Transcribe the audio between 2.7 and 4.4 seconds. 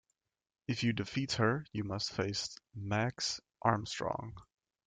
"Max Armstrong".